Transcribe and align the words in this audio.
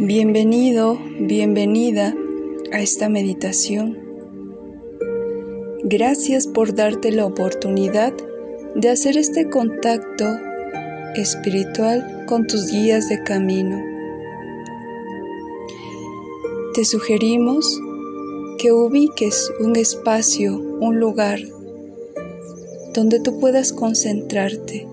Bienvenido, 0.00 0.96
bienvenida 1.18 2.14
a 2.70 2.80
esta 2.80 3.08
meditación. 3.08 3.98
Gracias 5.82 6.46
por 6.46 6.76
darte 6.76 7.10
la 7.10 7.26
oportunidad 7.26 8.12
de 8.76 8.90
hacer 8.90 9.16
este 9.16 9.50
contacto 9.50 10.24
espiritual 11.16 12.26
con 12.28 12.46
tus 12.46 12.70
guías 12.70 13.08
de 13.08 13.24
camino. 13.24 13.82
Te 16.74 16.84
sugerimos 16.84 17.80
que 18.58 18.70
ubiques 18.70 19.50
un 19.58 19.74
espacio, 19.74 20.58
un 20.58 21.00
lugar 21.00 21.40
donde 22.94 23.18
tú 23.18 23.40
puedas 23.40 23.72
concentrarte, 23.72 24.86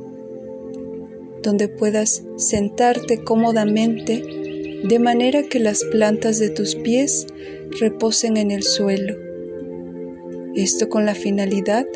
donde 1.43 1.67
puedas 1.67 2.23
sentarte 2.37 3.23
cómodamente 3.23 4.44
de 4.87 4.99
manera 4.99 5.41
que 5.41 5.59
las 5.59 5.83
plantas 5.83 6.37
de 6.37 6.51
tus 6.51 6.75
pies 6.75 7.25
reposen 7.79 8.37
en 8.37 8.51
el 8.51 8.61
suelo. 8.61 9.17
Esto 10.55 10.89
con 10.89 11.07
la 11.07 11.15
finalidad 11.15 11.87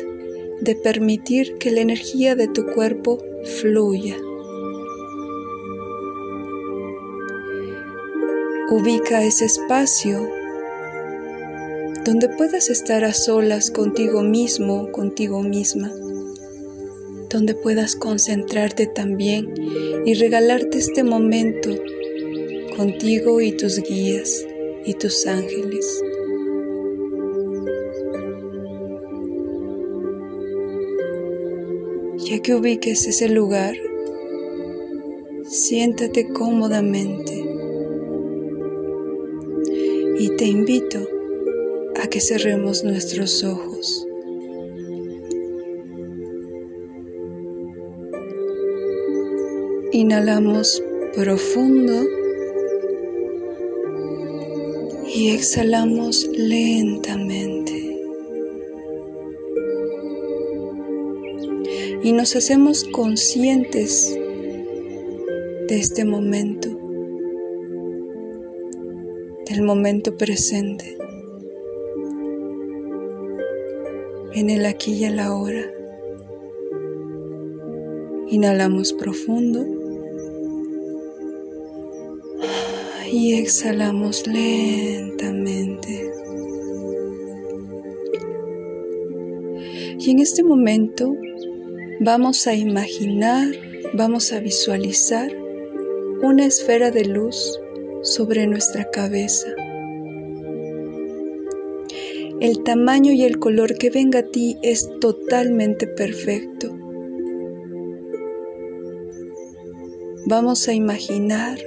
de 0.60 0.74
permitir 0.74 1.56
que 1.58 1.70
la 1.70 1.82
energía 1.82 2.34
de 2.34 2.48
tu 2.48 2.66
cuerpo 2.66 3.22
fluya. 3.60 4.16
Ubica 8.70 9.22
ese 9.22 9.44
espacio 9.44 10.28
donde 12.04 12.28
puedas 12.28 12.70
estar 12.70 13.04
a 13.04 13.12
solas 13.12 13.70
contigo 13.70 14.22
mismo, 14.22 14.90
contigo 14.90 15.42
misma, 15.42 15.92
donde 17.28 17.54
puedas 17.54 17.94
concentrarte 17.94 18.88
también 18.88 19.54
y 20.04 20.14
regalarte 20.14 20.78
este 20.78 21.04
momento 21.04 21.70
contigo 22.80 23.42
y 23.42 23.52
tus 23.52 23.78
guías 23.82 24.46
y 24.86 24.94
tus 24.94 25.26
ángeles. 25.26 26.02
Ya 32.24 32.38
que 32.38 32.54
ubiques 32.54 33.06
ese 33.06 33.28
lugar, 33.28 33.76
siéntate 35.44 36.28
cómodamente 36.32 37.44
y 40.18 40.34
te 40.36 40.46
invito 40.46 41.06
a 42.02 42.06
que 42.06 42.22
cerremos 42.22 42.82
nuestros 42.82 43.44
ojos. 43.44 44.06
Inhalamos 49.92 50.82
profundo 51.12 52.19
y 55.20 55.28
exhalamos 55.32 56.26
lentamente. 56.34 58.00
Y 62.02 62.12
nos 62.12 62.36
hacemos 62.36 62.84
conscientes 62.84 64.18
de 65.68 65.78
este 65.78 66.06
momento, 66.06 66.70
del 69.46 69.60
momento 69.60 70.16
presente, 70.16 70.96
en 74.32 74.48
el 74.48 74.64
aquí 74.64 74.94
y 74.94 75.04
el 75.04 75.18
ahora. 75.18 75.70
Inhalamos 78.28 78.94
profundo. 78.94 79.79
Y 83.12 83.34
exhalamos 83.34 84.26
lentamente. 84.26 86.10
Y 89.98 90.10
en 90.10 90.18
este 90.20 90.42
momento 90.42 91.14
vamos 92.00 92.46
a 92.46 92.54
imaginar, 92.54 93.48
vamos 93.94 94.32
a 94.32 94.40
visualizar 94.40 95.30
una 96.22 96.46
esfera 96.46 96.90
de 96.90 97.04
luz 97.04 97.58
sobre 98.02 98.46
nuestra 98.46 98.90
cabeza. 98.90 99.48
El 102.40 102.62
tamaño 102.62 103.12
y 103.12 103.24
el 103.24 103.38
color 103.38 103.76
que 103.76 103.90
venga 103.90 104.20
a 104.20 104.26
ti 104.26 104.56
es 104.62 104.88
totalmente 105.00 105.86
perfecto. 105.86 106.74
Vamos 110.26 110.68
a 110.68 110.72
imaginar 110.72 111.58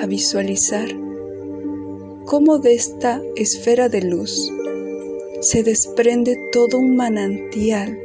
a 0.00 0.06
visualizar 0.06 0.88
cómo 2.24 2.58
de 2.58 2.74
esta 2.74 3.22
esfera 3.36 3.88
de 3.88 4.02
luz 4.02 4.50
se 5.40 5.62
desprende 5.62 6.36
todo 6.52 6.78
un 6.78 6.96
manantial 6.96 7.98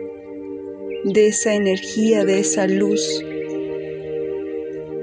de 1.05 1.27
esa 1.27 1.53
energía, 1.53 2.25
de 2.25 2.39
esa 2.39 2.67
luz 2.67 3.23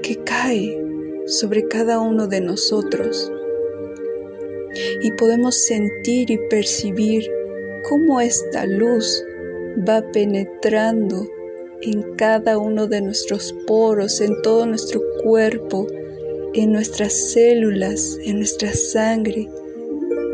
que 0.03 0.17
cae 0.23 0.77
sobre 1.25 1.67
cada 1.67 1.99
uno 1.99 2.27
de 2.27 2.41
nosotros. 2.41 3.31
Y 5.01 5.11
podemos 5.13 5.63
sentir 5.65 6.29
y 6.29 6.37
percibir 6.49 7.29
cómo 7.89 8.21
esta 8.21 8.65
luz 8.65 9.23
va 9.87 10.03
penetrando 10.11 11.27
en 11.81 12.15
cada 12.15 12.57
uno 12.57 12.87
de 12.87 13.01
nuestros 13.01 13.53
poros, 13.65 14.21
en 14.21 14.41
todo 14.41 14.65
nuestro 14.65 15.01
cuerpo, 15.23 15.87
en 16.57 16.71
nuestras 16.71 17.13
células, 17.13 18.17
en 18.25 18.37
nuestra 18.37 18.73
sangre, 18.73 19.47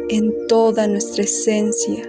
en 0.08 0.34
toda 0.48 0.88
nuestra 0.88 1.26
esencia. 1.26 2.02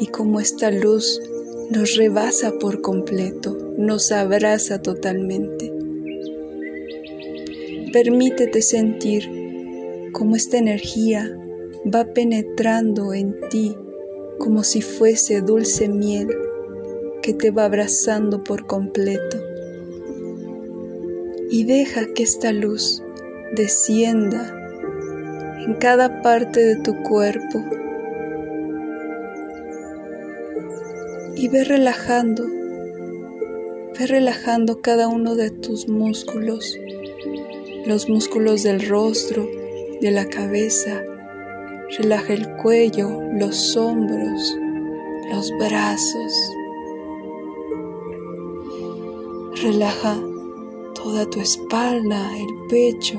Y 0.00 0.08
como 0.08 0.40
esta 0.40 0.72
luz 0.72 1.22
nos 1.70 1.94
rebasa 1.94 2.58
por 2.58 2.80
completo, 2.80 3.56
nos 3.78 4.10
abraza 4.10 4.82
totalmente. 4.82 5.72
Permítete 7.92 8.60
sentir 8.60 10.10
cómo 10.12 10.34
esta 10.34 10.58
energía 10.58 11.38
va 11.94 12.06
penetrando 12.12 13.14
en 13.14 13.36
ti 13.50 13.76
como 14.40 14.64
si 14.64 14.82
fuese 14.82 15.42
dulce 15.42 15.88
miel 15.88 16.28
que 17.22 17.34
te 17.34 17.52
va 17.52 17.66
abrazando 17.66 18.42
por 18.42 18.66
completo 18.66 19.49
y 21.50 21.64
deja 21.64 22.06
que 22.14 22.22
esta 22.22 22.52
luz 22.52 23.02
descienda 23.52 24.56
en 25.66 25.74
cada 25.74 26.22
parte 26.22 26.60
de 26.60 26.76
tu 26.76 27.02
cuerpo. 27.02 27.64
Y 31.34 31.48
ve 31.48 31.64
relajando, 31.64 32.46
ve 33.98 34.06
relajando 34.06 34.80
cada 34.80 35.08
uno 35.08 35.34
de 35.34 35.50
tus 35.50 35.88
músculos, 35.88 36.78
los 37.84 38.08
músculos 38.08 38.62
del 38.62 38.86
rostro, 38.88 39.48
de 40.00 40.10
la 40.12 40.26
cabeza, 40.26 41.02
relaja 41.98 42.32
el 42.32 42.48
cuello, 42.56 43.10
los 43.32 43.76
hombros, 43.76 44.56
los 45.32 45.50
brazos, 45.58 46.32
relaja 49.62 50.16
toda 51.02 51.24
tu 51.26 51.40
espalda, 51.40 52.30
el 52.36 52.68
pecho, 52.68 53.18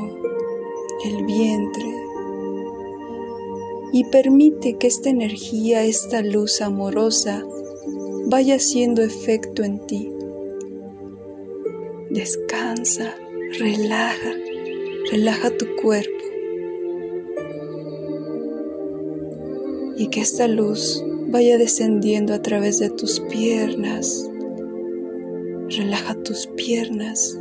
el 1.05 1.25
vientre. 1.25 1.95
Y 3.91 4.05
permite 4.05 4.77
que 4.77 4.87
esta 4.87 5.09
energía, 5.09 5.83
esta 5.83 6.21
luz 6.21 6.61
amorosa, 6.61 7.43
vaya 8.27 8.55
haciendo 8.55 9.01
efecto 9.01 9.63
en 9.63 9.85
ti. 9.87 10.09
Descansa, 12.09 13.15
relaja, 13.59 14.33
relaja 15.11 15.49
tu 15.57 15.65
cuerpo. 15.81 16.11
Y 19.97 20.07
que 20.07 20.21
esta 20.21 20.47
luz 20.47 21.03
vaya 21.27 21.57
descendiendo 21.57 22.33
a 22.33 22.41
través 22.41 22.79
de 22.79 22.89
tus 22.89 23.19
piernas. 23.21 24.29
Relaja 25.69 26.15
tus 26.23 26.47
piernas 26.47 27.40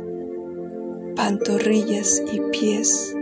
pantorrillas 1.21 2.23
y 2.33 2.39
pies. 2.49 3.15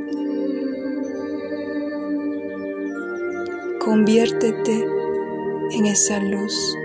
Conviértete 3.84 4.86
en 5.72 5.86
esa 5.86 6.22
luz, 6.22 6.78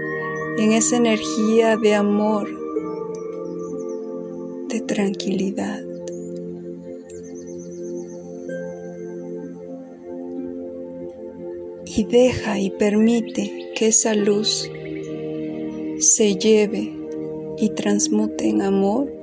en 0.59 0.73
esa 0.73 0.97
energía 0.97 1.77
de 1.77 1.95
amor, 1.95 2.49
de 4.69 4.81
tranquilidad. 4.81 5.85
Y 11.87 12.05
deja 12.07 12.59
y 12.59 12.71
permite 12.71 13.71
que 13.77 13.87
esa 13.87 14.15
luz 14.15 14.69
se 16.01 16.35
lleve 16.35 16.93
y 17.57 17.69
transmute 17.69 18.49
en 18.49 18.63
amor 18.63 19.14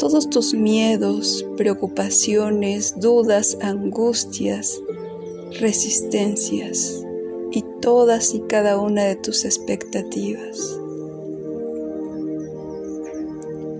todos 0.00 0.30
tus 0.30 0.54
miedos, 0.54 1.46
preocupaciones, 1.58 2.98
dudas, 2.98 3.58
angustias, 3.60 4.80
resistencias 5.60 7.04
y 7.52 7.62
todas 7.82 8.34
y 8.34 8.40
cada 8.40 8.80
una 8.80 9.04
de 9.04 9.16
tus 9.16 9.44
expectativas. 9.44 10.80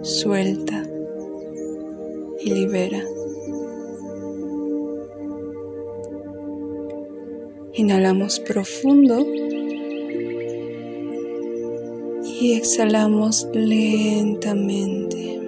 Suelta 0.03 0.87
y 2.43 2.51
libera. 2.51 3.03
Inhalamos 7.73 8.41
profundo 8.41 9.25
y 12.41 12.53
exhalamos 12.53 13.49
lentamente. 13.55 15.40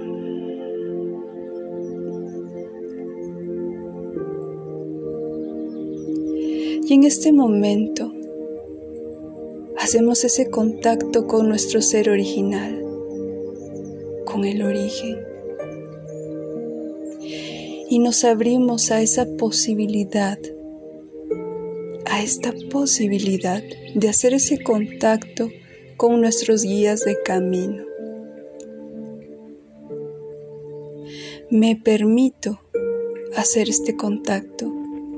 En 6.92 7.04
este 7.04 7.32
momento 7.32 8.12
hacemos 9.78 10.24
ese 10.24 10.50
contacto 10.50 11.26
con 11.26 11.48
nuestro 11.48 11.80
ser 11.80 12.10
original, 12.10 12.84
con 14.26 14.44
el 14.44 14.62
origen. 14.62 15.16
Y 17.88 17.98
nos 17.98 18.24
abrimos 18.24 18.90
a 18.90 19.00
esa 19.00 19.24
posibilidad, 19.38 20.38
a 22.04 22.22
esta 22.22 22.52
posibilidad 22.70 23.62
de 23.94 24.08
hacer 24.10 24.34
ese 24.34 24.62
contacto 24.62 25.48
con 25.96 26.20
nuestros 26.20 26.62
guías 26.62 27.06
de 27.06 27.16
camino. 27.24 27.84
Me 31.48 31.74
permito 31.74 32.60
hacer 33.34 33.70
este 33.70 33.96
contacto 33.96 34.70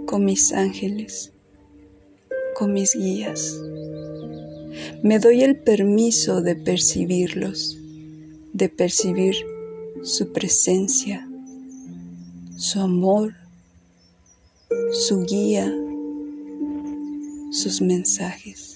con 0.06 0.25
mis 0.25 0.53
ángeles, 0.53 1.33
con 2.54 2.72
mis 2.72 2.94
guías. 2.94 3.60
Me 5.02 5.18
doy 5.18 5.42
el 5.42 5.56
permiso 5.56 6.40
de 6.40 6.56
percibirlos, 6.56 7.78
de 8.52 8.68
percibir 8.68 9.34
su 10.02 10.32
presencia, 10.32 11.28
su 12.56 12.80
amor, 12.80 13.34
su 14.92 15.24
guía, 15.24 15.72
sus 17.50 17.82
mensajes. 17.82 18.74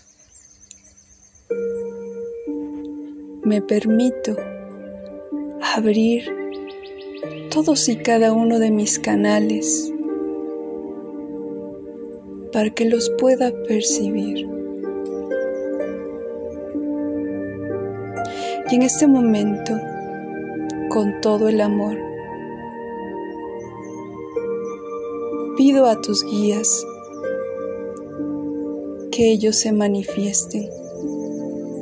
me 3.48 3.62
permito 3.62 4.36
abrir 5.74 6.28
todos 7.50 7.88
y 7.88 7.96
cada 7.96 8.34
uno 8.34 8.58
de 8.58 8.70
mis 8.70 8.98
canales 8.98 9.90
para 12.52 12.70
que 12.70 12.84
los 12.84 13.10
pueda 13.18 13.52
percibir. 13.64 14.48
Y 18.70 18.74
en 18.74 18.82
este 18.82 19.06
momento, 19.06 19.74
con 20.90 21.20
todo 21.20 21.48
el 21.48 21.60
amor, 21.60 21.96
pido 25.56 25.86
a 25.86 26.00
tus 26.00 26.24
guías 26.24 26.84
que 29.10 29.30
ellos 29.32 29.56
se 29.56 29.72
manifiesten 29.72 30.68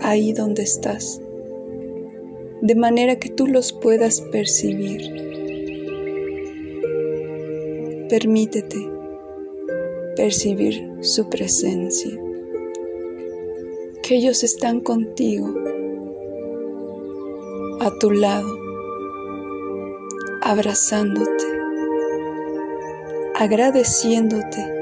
ahí 0.01 0.33
donde 0.33 0.63
estás 0.63 1.21
de 2.61 2.75
manera 2.75 3.17
que 3.17 3.29
tú 3.29 3.47
los 3.47 3.73
puedas 3.73 4.21
percibir. 4.21 5.03
Permítete 8.09 8.96
percibir 10.17 10.91
su 11.01 11.29
presencia, 11.29 12.11
que 14.03 14.17
ellos 14.17 14.43
están 14.43 14.81
contigo, 14.81 15.55
a 17.81 17.91
tu 17.99 18.11
lado, 18.11 18.49
abrazándote, 20.43 21.45
agradeciéndote 23.35 24.73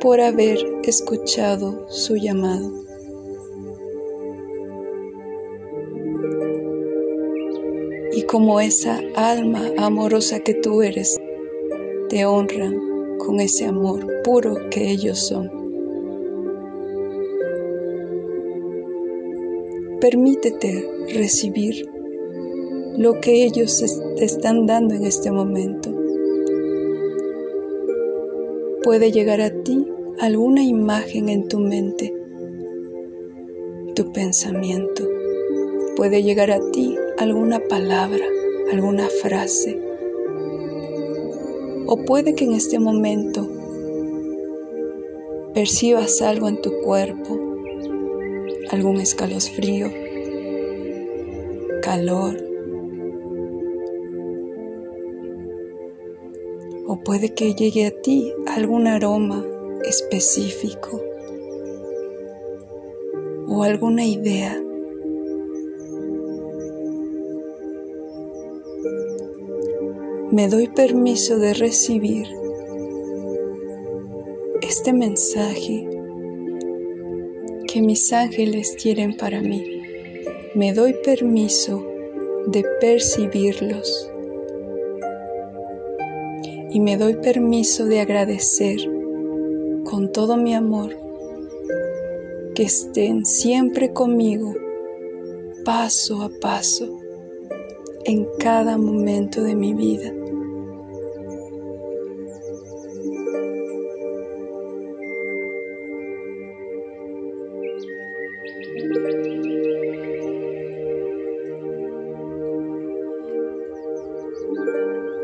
por 0.00 0.20
haber 0.20 0.58
escuchado 0.84 1.86
su 1.90 2.16
llamado. 2.16 2.86
como 8.26 8.60
esa 8.60 9.00
alma 9.14 9.62
amorosa 9.78 10.40
que 10.40 10.54
tú 10.54 10.82
eres, 10.82 11.16
te 12.08 12.26
honran 12.26 12.85
con 13.18 13.40
ese 13.40 13.66
amor 13.66 14.06
puro 14.22 14.56
que 14.70 14.90
ellos 14.90 15.18
son. 15.18 15.50
Permítete 20.00 20.88
recibir 21.14 21.88
lo 22.96 23.20
que 23.20 23.44
ellos 23.44 23.84
te 24.16 24.24
están 24.24 24.66
dando 24.66 24.94
en 24.94 25.04
este 25.04 25.30
momento. 25.30 25.90
Puede 28.82 29.10
llegar 29.12 29.40
a 29.40 29.50
ti 29.62 29.86
alguna 30.20 30.62
imagen 30.62 31.28
en 31.28 31.48
tu 31.48 31.58
mente, 31.58 32.14
tu 33.94 34.12
pensamiento. 34.12 35.08
Puede 35.96 36.22
llegar 36.22 36.50
a 36.50 36.60
ti 36.70 36.96
alguna 37.18 37.60
palabra, 37.60 38.24
alguna 38.70 39.08
frase. 39.08 39.85
O 41.88 42.04
puede 42.04 42.34
que 42.34 42.44
en 42.44 42.52
este 42.52 42.78
momento 42.80 43.48
percibas 45.54 46.20
algo 46.20 46.48
en 46.48 46.60
tu 46.60 46.72
cuerpo, 46.82 47.38
algún 48.70 49.00
escalofrío, 49.00 49.88
calor. 51.82 52.36
O 56.88 57.00
puede 57.04 57.34
que 57.34 57.54
llegue 57.54 57.86
a 57.86 57.90
ti 57.90 58.32
algún 58.48 58.88
aroma 58.88 59.44
específico 59.88 61.00
o 63.46 63.62
alguna 63.62 64.04
idea 64.04 64.60
me 70.36 70.48
doy 70.48 70.68
permiso 70.68 71.38
de 71.38 71.54
recibir 71.54 72.26
este 74.60 74.92
mensaje 74.92 75.88
que 77.66 77.80
mis 77.80 78.12
ángeles 78.12 78.76
quieren 78.78 79.16
para 79.16 79.40
mí. 79.40 79.80
Me 80.54 80.74
doy 80.74 80.94
permiso 81.02 81.86
de 82.48 82.66
percibirlos 82.82 84.12
y 86.68 86.80
me 86.80 86.98
doy 86.98 87.14
permiso 87.14 87.86
de 87.86 88.00
agradecer 88.00 88.76
con 89.84 90.12
todo 90.12 90.36
mi 90.36 90.54
amor 90.54 90.98
que 92.54 92.64
estén 92.64 93.24
siempre 93.24 93.94
conmigo 93.94 94.52
paso 95.64 96.20
a 96.20 96.28
paso 96.28 96.98
en 98.04 98.26
cada 98.38 98.76
momento 98.76 99.42
de 99.42 99.56
mi 99.56 99.72
vida. 99.72 100.12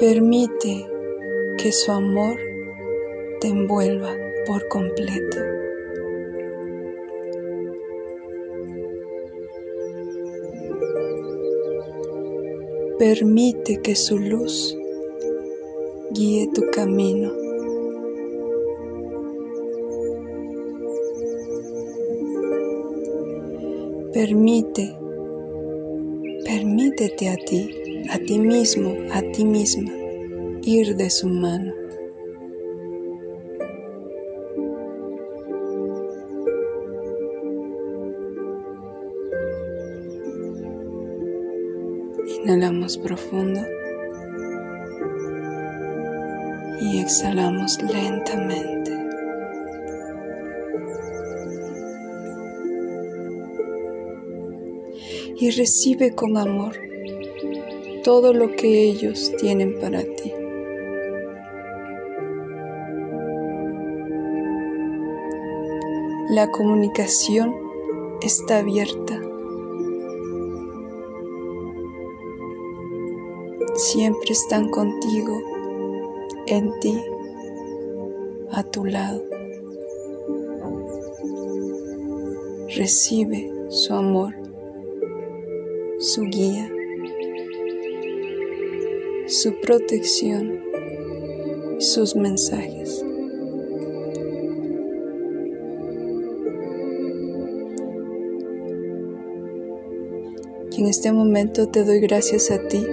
Permite 0.03 0.85
que 1.59 1.71
su 1.71 1.93
amor 1.93 2.37
te 3.41 3.47
envuelva 3.47 4.13
por 4.49 4.67
completo. 4.67 5.39
Permite 12.99 13.77
que 13.81 13.95
su 13.95 14.19
luz 14.19 14.77
guíe 16.11 16.49
tu 16.53 16.63
camino. 16.73 17.31
Permite, 24.13 24.97
permítete 26.45 27.29
a 27.29 27.37
ti 27.37 27.82
a 28.11 28.19
ti 28.19 28.39
mismo, 28.39 28.95
a 29.13 29.23
ti 29.33 29.45
misma, 29.45 29.91
ir 30.63 30.97
de 30.97 31.11
su 31.11 31.29
mano. 31.29 31.73
Inhalamos 42.45 42.99
profundo 42.99 43.61
y 46.81 46.99
exhalamos 46.99 47.79
lentamente. 47.83 48.91
Y 55.39 55.51
recibe 55.51 56.15
con 56.15 56.37
amor 56.37 56.92
todo 58.03 58.33
lo 58.33 58.51
que 58.53 58.83
ellos 58.83 59.33
tienen 59.39 59.79
para 59.79 60.03
ti. 60.03 60.33
La 66.31 66.51
comunicación 66.51 67.55
está 68.23 68.59
abierta. 68.59 69.21
Siempre 73.75 74.33
están 74.33 74.69
contigo, 74.69 75.41
en 76.47 76.73
ti, 76.81 77.01
a 78.51 78.63
tu 78.65 78.85
lado. 78.85 79.23
Recibe 82.77 83.51
su 83.69 83.95
amor, 83.95 84.35
su 85.99 86.23
guía 86.23 86.71
su 89.33 89.59
protección, 89.61 90.61
sus 91.79 92.15
mensajes. 92.15 93.03
Y 100.71 100.81
en 100.83 100.87
este 100.87 101.13
momento 101.13 101.69
te 101.69 101.83
doy 101.83 102.01
gracias 102.01 102.51
a 102.51 102.69
ti 102.69 102.85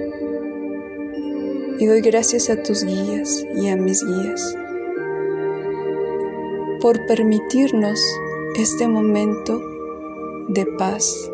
y 1.78 1.86
doy 1.86 2.00
gracias 2.00 2.50
a 2.50 2.64
tus 2.64 2.86
guías 2.86 3.46
y 3.56 3.68
a 3.68 3.76
mis 3.76 4.02
guías 4.06 4.56
por 6.80 7.06
permitirnos 7.06 8.02
este 8.58 8.88
momento 8.88 9.62
de 10.48 10.66
paz, 10.78 11.30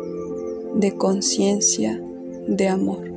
de 0.74 0.96
conciencia, 0.96 2.02
de 2.48 2.68
amor. 2.68 3.15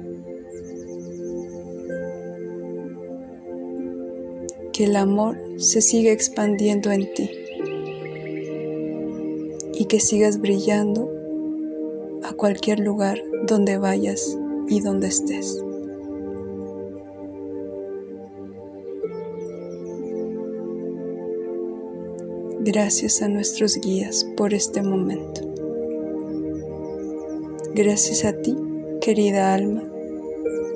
Que 4.80 4.86
el 4.86 4.96
amor 4.96 5.38
se 5.58 5.82
siga 5.82 6.14
expandiendo 6.14 6.90
en 6.90 7.14
ti 7.14 7.30
y 9.74 9.84
que 9.88 10.00
sigas 10.00 10.40
brillando 10.40 11.12
a 12.24 12.32
cualquier 12.32 12.80
lugar 12.80 13.22
donde 13.46 13.78
vayas 13.78 14.38
y 14.70 14.80
donde 14.80 15.10
estés. 15.10 15.62
Gracias 22.62 23.22
a 23.22 23.28
nuestros 23.28 23.82
guías 23.82 24.26
por 24.38 24.54
este 24.54 24.82
momento. 24.82 25.42
Gracias 27.76 28.24
a 28.24 28.32
ti, 28.32 28.56
querida 29.02 29.54
alma, 29.54 29.84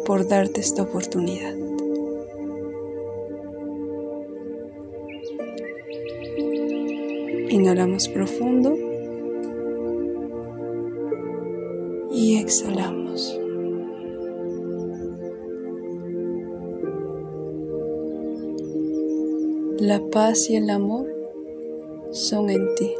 por 0.05 0.27
darte 0.27 0.59
esta 0.59 0.81
oportunidad. 0.81 1.72
Inhalamos 7.53 8.07
profundo 8.07 8.75
y 12.11 12.37
exhalamos. 12.37 13.39
La 19.77 20.01
paz 20.09 20.49
y 20.49 20.55
el 20.55 20.71
amor 20.71 21.05
son 22.09 22.49
en 22.49 22.73
ti. 22.73 22.91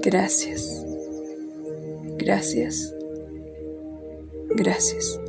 Gracias. 0.00 0.86
Gracias. 2.18 2.94
Gracias. 4.54 5.20